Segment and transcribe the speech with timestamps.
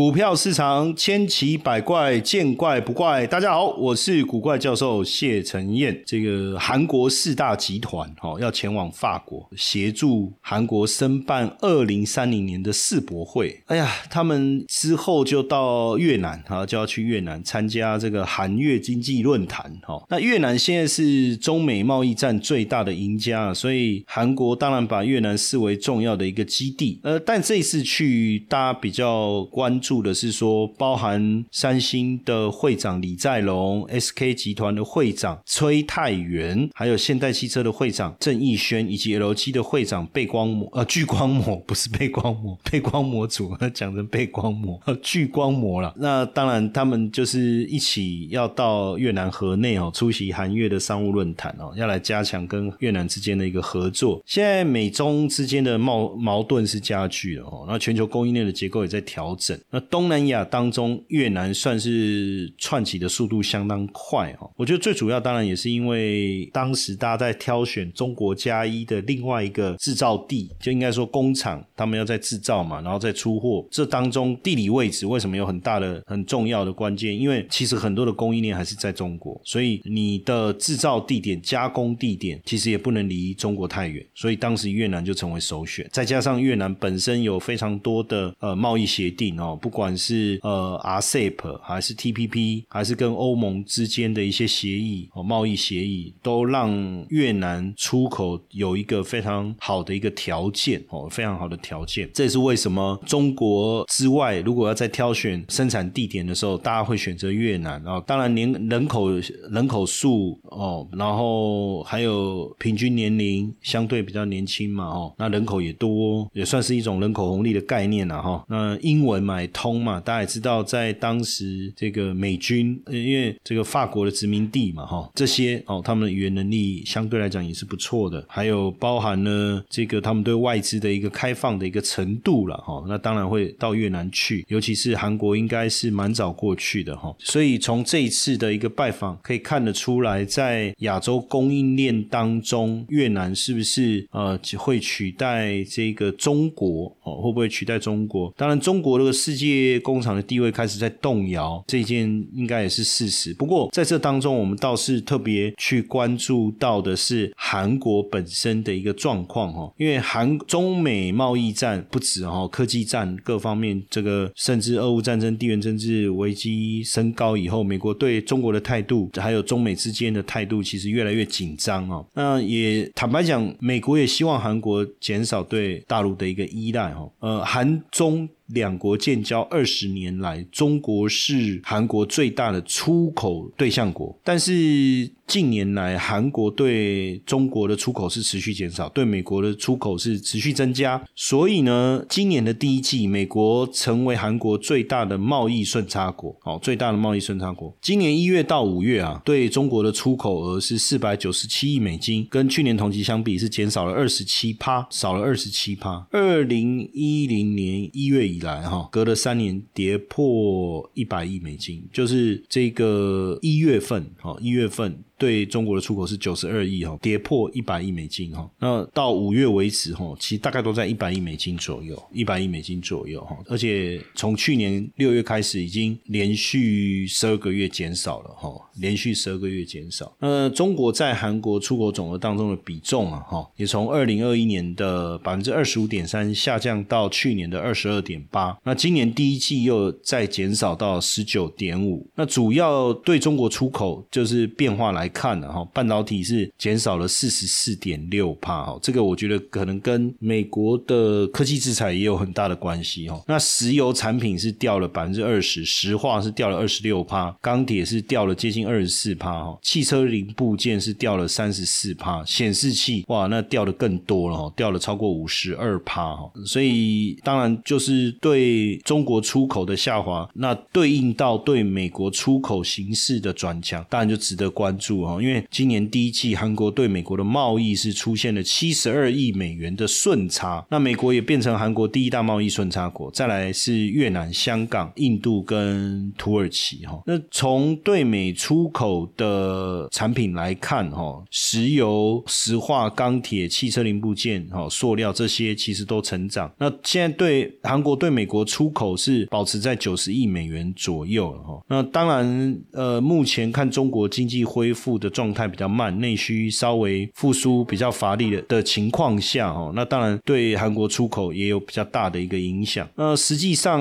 [0.00, 3.26] 股票市场千奇百怪，见怪不怪。
[3.26, 6.02] 大家好，我是古怪教授谢承彦。
[6.06, 13.62] 这个韩国四大集团哦，要前往法国协助韩国申办二零三零年的世博会。
[13.66, 19.70] 哎呀，他们之后就到越南啊，就要去越南参加这个韩越经济论坛。
[19.82, 26.98] 哈，那越南现在是中美贸易战最大的赢家，所以韩国当然把越南视为重要的一个基地。
[27.02, 29.89] 呃，但这次去，大家比较关注。
[29.90, 45.92] 注的是说，包含三星的会长李在龙、SK 集团的会长崔泰元，还有现代汽车的会长郑义轩，以及 LG 的会长背光膜呃聚光膜 不是背光膜， 背光模组讲成背光膜 聚光膜了。
[45.96, 54.22] 那当然，他们就是一起要到越南河内哦，出席韩越的商务论坛哦，要来加强跟越南之间的一个合作。
[54.24, 59.58] 现在美中之间的矛矛盾是加剧了哦，那全球供应链的结构也在调整。
[59.70, 64.50] 那东南亚当中，越南算是串起的速度相当快哦。
[64.56, 73.66] 我觉得最主要当然也是因为当时大家在挑选中国加一的另外一个制造地，就应该说工厂，他们要在制造嘛，然后再出货。
[73.70, 77.16] 这当中地理位置为什么有很大的、很重要的关键？
[77.16, 84.04] 因为其实很多的供应链还是在中国，所以你的制造地点、加工地点其实也不能离中国太远。
[84.14, 85.88] 所以当时越南就成为首选。
[85.92, 89.70] 再加上越南本身有非常多的呃贸易协定哦，不。
[89.70, 96.70] 管是呃 RCEP 还是 TPP，还是跟欧盟之间的一些协议哦，贸易协议，都让
[97.08, 102.10] 越南出口有一个非常好的一个条件哦，非常好的条件。
[102.12, 108.02] 这也是为什么中国之外，如果要在挑选生产地点的时候，大家会选择越南啊。
[108.04, 109.08] 当然，年人口
[109.52, 118.44] 人口数哦，然后还有平均年龄相对比较年轻嘛哦，那人口也多，也算是一种人口红利的概念了哈。
[118.48, 119.40] 那英文嘛。
[119.52, 128.24] 通嘛，大家也知道，在当时这个美军，因为这个法国的殖民地嘛，哈，这些哦，他们的语言能力相对来讲也是不错的。
[128.28, 137.14] 还有包含了这个他们对外资的一个开放的一个程度了，哈，那当然会到越南去，尤其是韩国应该是蛮早过去的哈。
[137.18, 147.20] 所以从这一次的一个拜访可以看得出来，在亚洲供应链当中，越南是不是呃会取代这个中国哦？
[147.20, 148.32] 会不会取代中国？
[148.36, 149.39] 当然，中国这个世界。
[149.40, 153.32] 界工厂的地位开始在动摇，这件应该也是事实。
[153.34, 172.06] 不过在这当中，我们倒是特别去关注到的是韩国本身的一个状况哦，因为韩中美贸易战不止哈，科技战各方面，这个甚至俄乌战争、地缘政治危机升高以后，美国对中国的态度，还有中美之间的态度，其实越来越紧张哦。
[172.14, 177.08] 那也坦白讲，美国也希望韩国减少对大陆的一个依赖哈。
[177.20, 178.28] 呃，韩中。
[178.52, 185.10] 两国建交二十年来，中国是韩国最大的出口对象国，但是。
[185.30, 191.00] 近年来，韩国对中国的出口是持续减少，对美国的出口是持续增加。
[191.14, 196.36] 所以呢，今年的第一季，美国成为韩国最大的贸易顺差国。
[196.40, 197.72] 好，最大的贸易顺差国。
[197.80, 206.04] 今年一月到五月啊，对中国的出口额是四百九十七亿美金，跟去年同期相比是减少了二十七趴，少了二十七趴。
[206.10, 215.04] 二零一零年一月以来，哈，隔了三年跌破一百亿美金，就是这个一月份，哈，一月份。
[215.20, 218.50] 对中国的出口是九十二亿哈，跌破一百亿美金哈。
[218.58, 223.36] 那到五月为止哈，其实大概都在一百亿美金左右，一百亿美金左右哈。
[223.46, 230.10] 而且从去年六月开始，已经连续十二个月减少了哈，连续十二个月减少。
[230.20, 238.58] 那中国在韩国出口总额当中的比重啊哈，也从二零二一年的百分之二十五点三下降到去年的二十二点八。
[238.64, 242.08] 那今年第一季又再减少到十九点五。
[242.14, 245.09] 那主要对中国出口就是变化来。
[245.10, 253.22] 看了哈，半导体是减少了四十四点六帕哈，这个我觉得可能跟美国的科技制裁也有很大的关系哈。
[253.26, 266.30] 那石油产品是掉了百分之二十，石化是掉了二十六帕，钢铁是掉了接近二十四帕哈，汽车零部件是掉了三十四帕，显示器哇那掉的更多了哈，掉了超过五十二帕哈。
[266.44, 274.99] 所以当然就是对中国出口的下滑，那对应到对美国出口形势的转强，当然就值得关注。
[275.20, 287.02] 因为今年第一季韩国对美国的贸易是出现了七十二亿美元的顺差，那美国也变成韩国第一大贸易顺差国，再来是越南、香港、印度跟土耳其哈。
[287.06, 296.50] 那从对美出口的产品来看哈，石油、石化、钢铁、汽车零部件哈、塑料这些其实都成长。
[296.58, 301.62] 那现在对韩国对美国出口是保持在九十亿美元左右了哈。
[301.68, 312.88] 那当然呃，目前看中国经济恢复的状态比较慢，内需稍微复苏比较乏力的的情况下哦，那当然对韩国出口也有比较大的一个影响。
[312.96, 313.80] 那实际上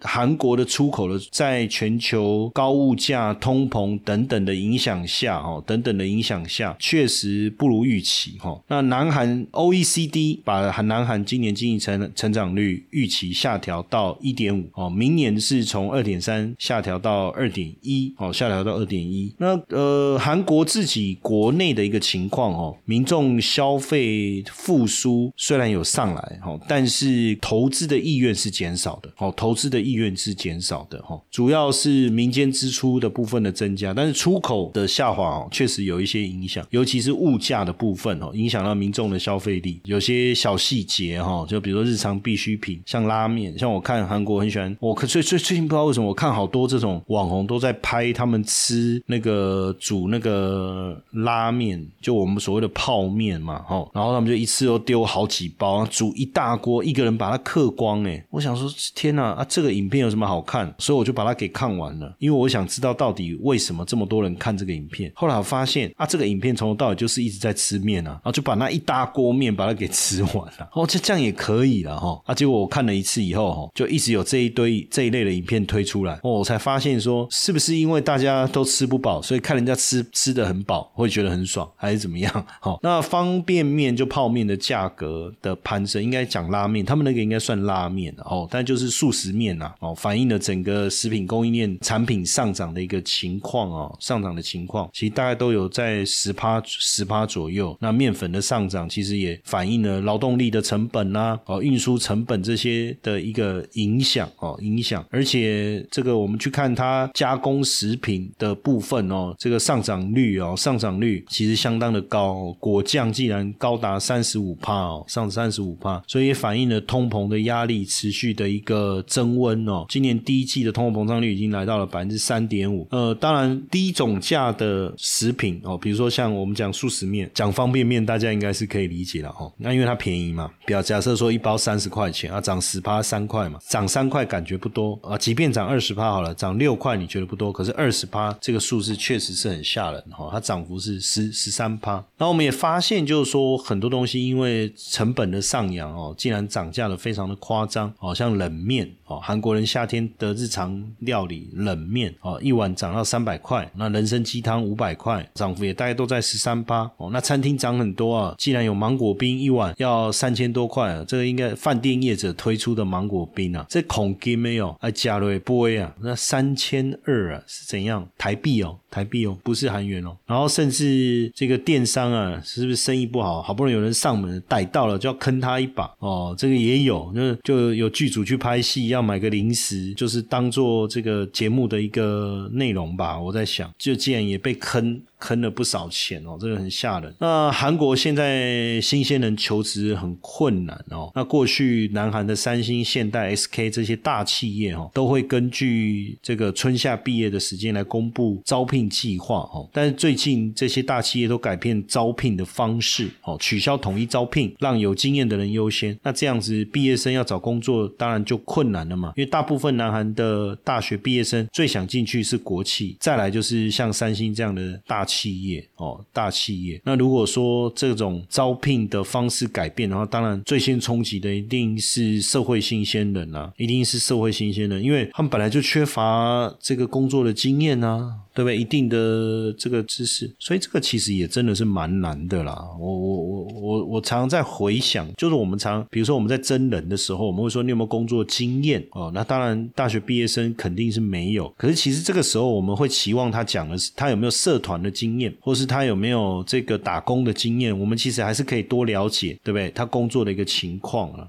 [0.00, 8.60] 韩国的出口的在全球高物价、通膨等等的影响下哦，等等的影响下，确实不如预期哈。
[8.68, 19.32] 那南韩 OECD 把韩南韩今年经济成成长率预期下调到一点五哦，明年是从二点三下调到二点一哦，下调到二点一。
[19.38, 60.72] 那呃，韩国自己国内的一个情况哦，民众消费复苏虽然有上来哦，但是投资的意愿是减少的哦，投资的意愿是减少的哈，主要是民间支出的部分的增加，但是出口的下滑哦，确实有一些影响，尤其是物价的部分哦，影响到民众的消费力，有些小细节哈，就比如说日常必需品，像拉面，像我看韩国很喜欢，我可最最最近不知道为什么，我看好多这种网红都在拍他们吃那个煮那个拉面，就我们所谓的泡面嘛，哈，然后他们就一次都丢好几包，煮一大锅，一个人把它嗑光，哎，我想说天哪啊，这个影片有什么好看？
[60.78, 65.10] 所以我就把它给看完了，因为我想知道到底为什么这么多人看这个影片。
[65.16, 70.68] 后来我发现啊，这个影片从头到尾就是一直在吃面啊，然后就把那一大锅面把它给吃完了。
[70.74, 72.20] 哦，这这样也可以了哈。
[72.26, 82.46] 啊，结果我看了一次以后，哈，就一直有这一堆这一类的影片推出来，哦，我才发现说，是不是因为大家都吃不饱，所以看人家吃吃的很饱，会觉得很爽，还是怎么样？
[82.60, 97.76] 好，那方便面就泡面的价格的攀升，应该讲拉面，他们那个应该算拉面哦，但就是素食面呐，哦，反映了整个食品供应链产品上涨的一个情况哦，上涨的情况，其实大概都有在十趴十趴左右。
[97.80, 105.04] 那面粉的上涨，其实也反映了劳动力的成本呐，哦，运输成本这些的一个影响哦，影响。
[105.10, 119.86] 而且这个我们去看它加工食品的部分哦，这个上涨涨率哦，上涨率其实相当的高，果酱竟然高达三十五帕哦，上三十五帕，所以也反映了通膨的压力持续的一个增温哦。
[119.88, 122.86] 今年第一季的通货膨胀率已经来到了百分之三点五。
[122.90, 129.52] 呃，当然低总价的食品哦，比如说像我们讲素食面、讲方便面，大家应该是可以理解了哦。
[129.56, 142.04] 那因为它便宜嘛，比较假设说一包三十块钱啊，涨十趴三块嘛，涨三块感觉不多啊，即便涨二十趴好了，涨六块你觉得不多，可是二十趴这个数字确实是很吓人哈，它涨幅是十十三趴。
[142.18, 157.10] 那我们也发现就是说很多东西因为成本的上扬哦，竟然涨价的非常的夸张哦，像冷面哦，韩国人夏天的日常料理冷面哦，一碗涨到三百块，那人参鸡汤五百块，涨幅也大概都在十三趴哦。
[157.12, 168.78] 那餐厅涨很多啊，既然有芒果冰一碗要三千多块啊，这个应该饭店业者推出的芒果冰啊，这孔金没有，还加了波啊，那三千二啊是怎样台币哦？
[168.94, 170.16] 台币哦，不是韩元哦。
[170.24, 173.42] 然后甚至这个电商啊，是不是生意不好？
[173.42, 176.32] 好不容易有人上门逮到了，就要坑他一把哦。
[176.38, 183.18] 这个也有，那就有剧组去拍戏，要买个零食，就是当做这个节目的一个内容吧。
[183.18, 185.00] 我在想，就既然也被坑。
[185.24, 187.14] 坑了不少钱哦，这个很吓人。
[187.18, 191.10] 那韩国现在新鲜人求职很困难哦。
[191.14, 199.66] 那过去南韩的三星、现代、SK 这些大企业哦，都会根据这个春夏毕业的时间来公布招聘计划哦。
[199.72, 205.98] 但是最近这些大企业都改变招聘的方式哦，取消统一招聘，让有经验的人优先。
[206.02, 209.14] 那这样子毕业生要找工作，当然就困难了嘛。
[209.16, 215.13] 因为大部分南韩的大学毕业生最想进去是国企，再来就是像三星这样的大企。
[215.14, 216.80] 企业哦，大企业。
[216.84, 228.20] 那如果说这种招聘的方式改变的话，当然最先冲击的一定是社会新鲜人啊，一定是社会新鲜人，因为他们本来就缺乏这个工作的经验啊。
[228.34, 228.58] 对不对？
[228.58, 232.66] 一定的这个知识，所以这个其实也真的是蛮难的啦。
[232.80, 239.08] 我我我我我常常在回想，就是我们常，比如说我们在真人的时候，我们会说你有没有工作经验哦？
[239.14, 241.48] 那当然，大学毕业生肯定是没有。
[241.56, 247.78] 可是其实这个时候，我们会期望他讲的是他有没有社团的经经验，或是他有没有这个打工的经验。
[247.78, 249.70] 我们其实还是可以多了解，对不对？
[249.70, 251.28] 他工作的一个情况啊。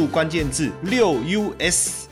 [0.07, 2.10] 关键字六 US。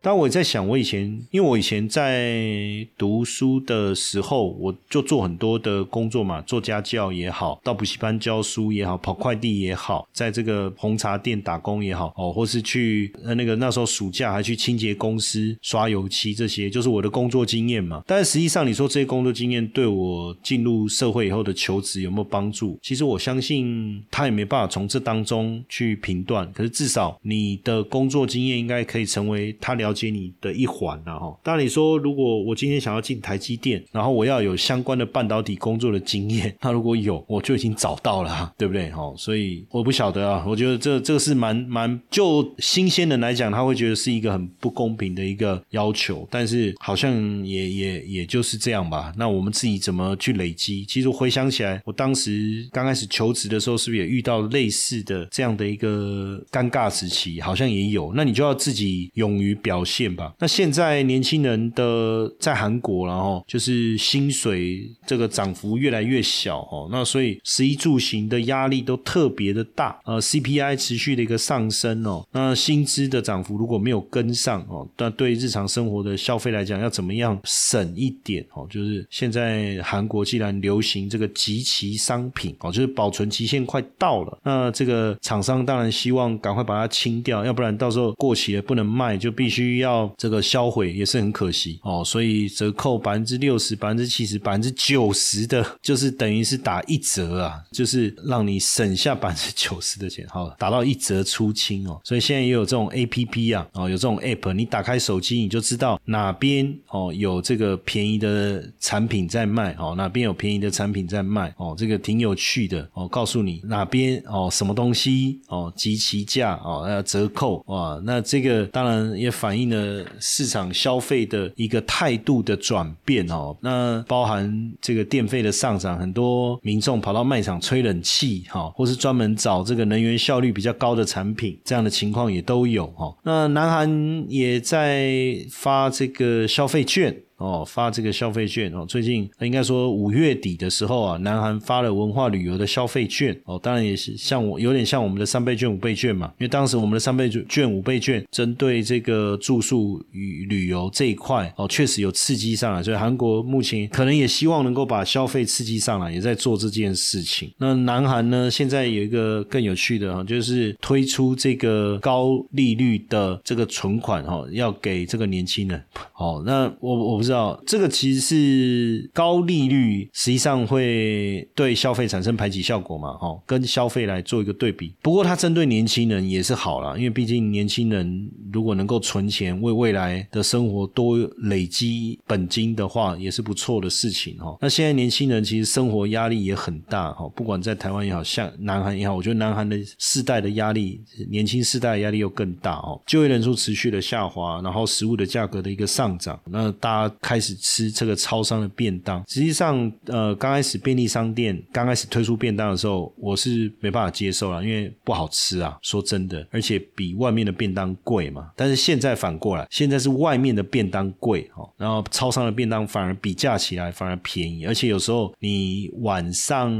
[0.00, 18.00] 但我也在想，我以前，因为我以前在读书的时候，我就做很多的工作嘛，做家教也好，到补习班教书也好，跑快递也好，在这个红茶店打工也好，哦，或是去呃那个那时候暑假还去清洁公司刷油漆，这些就是我的工作经验嘛。
[18.06, 22.78] 但实际上，你说这些工作经验对我进入社会以后的求职有没有帮助？
[22.82, 26.50] 其实我相信他也没办法从这当中去评断。
[26.52, 29.87] 可是至少你的工作经验应该可以成为他了。
[29.88, 31.34] 了解你的一环了哈。
[31.42, 38.90] 当然你说，如果我今天想要进台积电，然后我要有相关的半导体工作的经验， 那如果有，我就已经找到了，对不对？
[38.90, 40.44] 哈，所以我不晓得啊。
[40.46, 46.28] 我觉得这这个是蛮蛮就新鲜人来讲，他会觉得是一个很不公平的一个要求。
[46.30, 47.12] 但是好像
[47.46, 49.12] 也也也就是这样吧。
[49.16, 50.84] 那我们自己怎么去累积？
[50.84, 57.40] 其实回想起来，我当时刚开始求职的时候，是不是也遇到类似的这样的一个尴尬时期？
[57.40, 58.12] 好像也有。
[58.14, 59.77] 那你就要自己勇于表。
[59.78, 60.34] 表现吧。
[60.40, 66.88] 那现在年轻人的在韩国，然后就是薪水这个涨幅越来越小哦。
[66.90, 69.96] 那所以食衣住行的压力都特别的大。
[70.04, 72.26] 呃，CPI 持续的一个上升哦。
[72.32, 78.66] 那薪资的涨幅如果没有跟上哦，那对日常生活的消费来讲，要怎么样省一点哦？
[78.68, 89.67] 就是现在韩国既然流行这个集齐商品哦，就是保存期限快到了，那这个厂商当然希望赶快把它清掉，要不然到时候过期了不能卖，就必须。
[89.68, 102.00] 需要这个销毁也是很可惜哦，所以折扣百分之六十、百分之七十、百分之九十的， 就是等于是打一折啊，就是让你省下 百分之九十的钱，好打到一折出清哦。
[102.02, 119.57] 所以现在也有这种 A P P 啊，哦有这种 App，你打开手机你就知道哪边哦有这个便宜的产品在卖哦，哪边有便宜的产品在卖哦，这个挺有趣的哦，告诉你哪边哦什么东西哦及其价哦要折扣哇，那这个当然也反映。
[119.58, 133.12] 反映了市场消费的一个态度的转变哦，那包含这个电费的上涨，很多民众跑到卖场吹冷气哈，或是专门找这个能源效率比较高的产品，这样的情况也都有哈。
[133.24, 137.22] 那南韩也在发这个消费券。
[137.38, 157.48] 哦，发这个消费券哦，最近应该说五月底的时候啊，南韩发了文化旅游的消费券哦，当然也是像我有点像我们的三倍券、五倍券嘛，因为当时我们的三倍券、五倍券针对这个住宿与旅游这一块哦，确实有刺激上来，所以韩国目前可能也希望能够把消费刺激上来，也在做这件事情。
[157.58, 165.80] 那南韩呢，现在有一个更有趣的哈，就是推出这个高利率的这个存款哈，要给这个年轻人。
[166.16, 167.27] 哦，那我我不是。
[167.28, 173.12] 知道这个其实是高利率，实际上会对消费产生排挤效果嘛？
[173.18, 174.94] 哈，跟消费来做一个对比。
[175.02, 184.56] 不过它针对年轻人也是好了，因为毕竟年轻人如果能够存钱，为未来的生活多累积本金的话，也是不错的事情哈。
[184.62, 192.98] 那现在年轻人其实生活压力也很大哈，不管在台湾也好，像南韩也好，我觉得南韩的世代的压力，年轻世代的压力又更大哦。
[193.06, 197.14] 就业人数持续的下滑，然后食物的价格的一个上涨，那大家。
[197.20, 208.50] 开始吃这个超商的便当，实际上，呃，刚开始便利商店刚开始推出便当的时候，我是没办法接受了，因为不好吃啊，说真的，而且比外面的便当贵嘛。
[208.54, 216.72] 但是现在反过来，现在是外面的便当贵哦，然后超商的便当反而比价起来反而便宜，而且有时候你晚上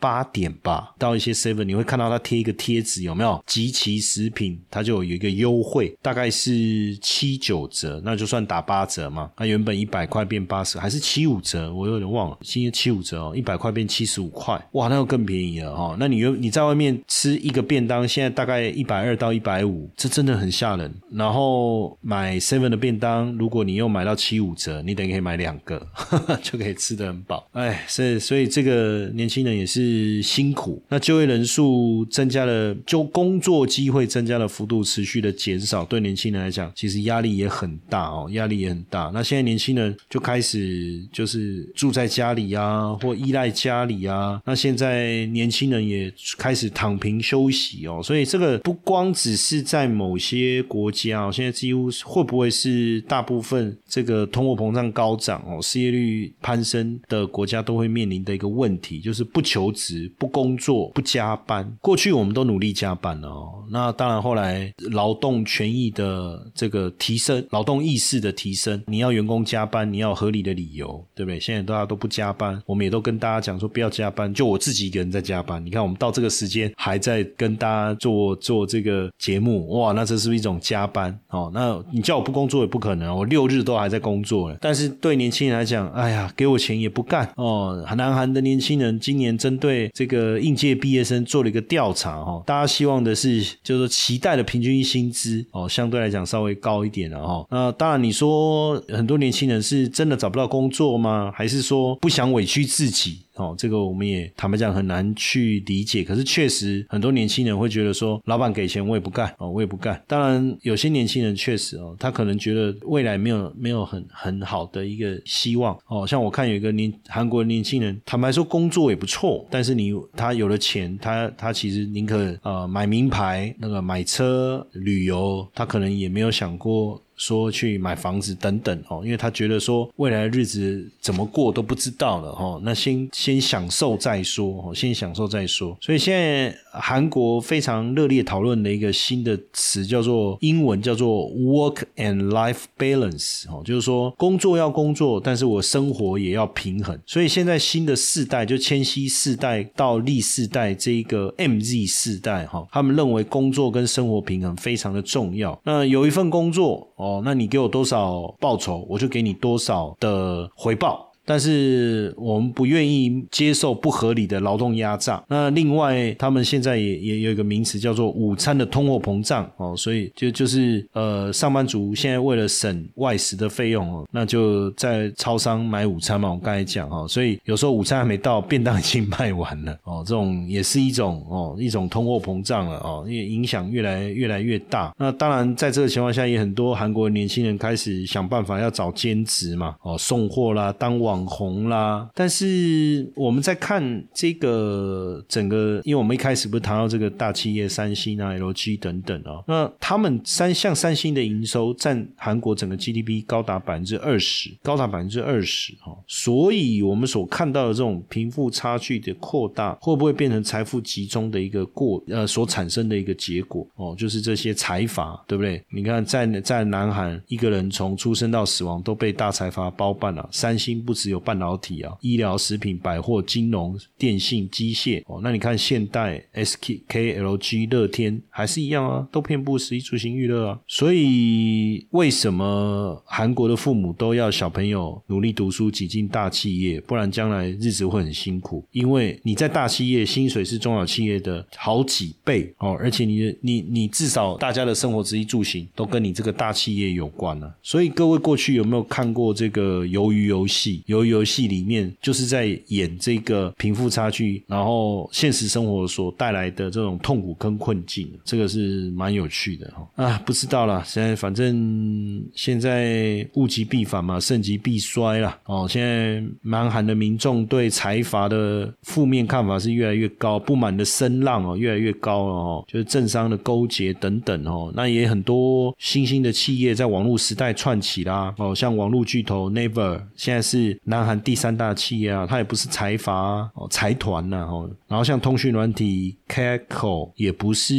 [0.00, 3.40] 八点吧，到一些 seven，你会看到他贴一个贴纸，有没有？
[3.46, 9.59] 集齐食品，它就有一个优惠，大概是七九折，那就算打八折嘛，那有。
[9.60, 11.70] 原本一百块变八十，还是七五折？
[11.74, 15.94] 我有点忘了，今天七五折哦，一百块变七十五块，哇，那又更便宜了哈。
[16.00, 20.90] 那你又你在外面吃一个便当，现在大概一百二到一百五，这真的很吓人。
[21.12, 25.86] 然后买 seven 的便当，如果你又买到七五折，你等于可以买两个，
[26.42, 27.46] 就可以吃得很饱。
[27.52, 30.82] 哎，所以所以这个年轻人也是辛苦。
[30.88, 39.10] 那就业人数增加了，就工作机会增加了幅度持续的减少，对年轻人来讲，其实压力也很大哦，压力也很大。
[39.12, 39.49] 那现在。
[39.50, 44.40] 年轻人就开始就是住在家里啊，或依赖家里啊。
[44.46, 61.68] 那现在年轻人也开始躺平休息哦，所以这个不光只是在某些国家哦，现在几乎会不会是大部分这个通货膨胀高涨哦，失业率攀升的国家都会面临的一个问题，就是不求职、不工作、不加班。
[61.80, 71.40] 过去我们都努力加班了哦，那当然后来劳动权益的这个提升，劳动意识的提升，你要员工加班，你要合理的理由，对不对？
[71.40, 75.64] 现在大家都不加班，我们也都跟大家讲说不要加班，就我自己一个人在加班。
[75.64, 81.50] 你看我们到这个时间还在跟大家做做这个节目，哇，那这是不是一种加班哦？
[81.54, 84.58] 那你叫我不工作也不可能，我六日都还在工作了。
[84.60, 87.84] 但是对年轻人来讲，哎呀，给我钱也不干哦。
[87.96, 97.46] 南韩的年轻人今年针对这个应届毕业生做了一个调查哈，大家希望的是就是说期待的平均薪资哦，相对来讲稍微高一点了哈。
[97.50, 101.32] 那当然你说很多年年轻人是真的找不到工作吗？
[101.32, 103.20] 还是说不想委屈自己？
[103.36, 106.02] 哦，这个我们也坦白讲很难去理解。
[106.02, 110.02] 可是确实很多年轻人会觉得说，老板给钱我也不干哦，我也不干。
[110.08, 116.04] 当然有些年轻人确实哦，他可能觉得未来没有没有很很好的一个希望哦。
[116.04, 127.00] 像我看有一个年韩国年轻人，坦白说工作也不错，但是你他有了钱，他他其实宁可呃买名牌那个买车旅游，他可能也没有想过。
[127.20, 135.76] 说去买房子等等哦，因为他觉得说未来的日子怎么过都不知道了哈，那先先享受再说哦，先享受再说。
[135.82, 146.98] 所以现在韩国非常热烈讨论的一个新的词叫做英文叫做 work and life balance 哦，就是说工作要工作，但是我生活也要平衡。
[147.04, 155.60] 所以现在新的世代就千禧世代到历世代这一个 MZ 世代哈，他们认为工作跟生活平衡非常的重要。
[155.64, 157.09] 那有一份工作哦。
[157.10, 161.09] 哦，那你给我多少报酬，我就给你多少的回报。
[161.30, 165.22] 但是我们不愿意接受不合理的劳动压榨。
[165.28, 176.32] 那另外，他们现在也也有一个名词叫做“午餐的通货膨胀”哦，所以就就是呃，上班族现在为了省外食的费用哦，那就在超商买午餐嘛。
[176.32, 180.02] 我刚才讲哦，所以有时候午餐还没到，便当已经卖完了哦。
[180.04, 184.92] 这种也是一种哦，一种通货膨胀了哦，因为影响越来越来越大。
[184.98, 191.19] 那当然，在这个情况下，也很多韩国年轻人开始想办法要找兼职嘛，哦，送货啦，当网。
[191.20, 213.94] 网红啦，但是我们在看这个整个，因为我们一开始不是谈到这个大企业三星啊、LG 等等啊，那他们三像三星的营收占韩国整个 GDP 高达百分之二十，高达百分之二十哈，所以我们所看到的这种贫富差距的扩大，会不会变成财富集中的一个过呃所产生的一个结果哦？
[213.98, 215.62] 就是这些财阀，对不对？
[215.70, 221.10] 你看在在南韩，一个人从出生到死亡都被大财阀包办了，三星不只。
[221.10, 225.18] 有半导体啊，医疗、食品、百货、金融、电信、机械哦。
[225.24, 230.60] 那你看现代、SK、KLG、乐天还是一样啊，都遍布十一出行娱乐啊。
[230.68, 236.80] 所以为什么韩国的父母都要小朋友努力读书，挤进大企业？
[236.82, 238.64] 不然将来日子会很辛苦。
[238.70, 247.52] 因为你在大企业，薪水是中小企业的好几倍哦，而且你的你你至少大家的生活之一住行都跟你这个大企业有关了。
[247.60, 250.84] 所以各位过去有没有看过这个鱿鱼游戏？
[250.90, 265.38] 有游戏里面就是在演这个贫富差距，然后现实生活所带来的这种痛苦跟困境，这个是蛮有趣的哈啊，不知道啦，现在反正现在物极必反嘛，盛极必衰啦。
[265.44, 265.64] 哦。
[265.70, 280.76] 现在蛮韩的民众对财阀的负面看法是越来越高，不满的声浪哦越来越高了哦，就是政商的勾结等等哦，那也很多新兴的企业在网络时代串起啦哦，像网络巨头 Never 现在是。
[280.84, 287.74] 南韩第三大企业啊，它也不是财阀哦，财团呐哦，然后像通讯软体 Kakao 也不是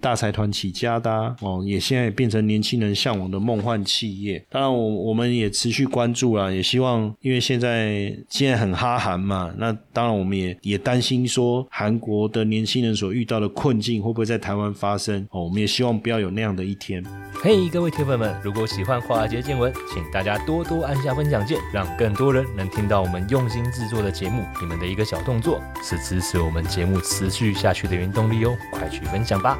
[0.00, 4.44] 大财团起家的哦，也现在变成年轻人向往的梦幻企业。
[4.48, 17.04] 当然，我我们也持续关注了，也希望，因为现在现在很哈韩嘛，那当然我们也也担心说韩国的年轻人所遇到的困境会不会在台湾发生哦，我们也希望不要有那样的一天。
[17.42, 22.46] 嘿，各位铁粉们，如果喜欢华尔街见闻，请大家多多按下分享键，让更多人。
[22.56, 28.56] 能听到我们用心制作的节目，你们的一个小动作是支持我们节目持续下去的原动力哦！
[28.72, 29.58] 快去分享吧。